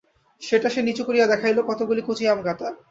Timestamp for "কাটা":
2.45-2.67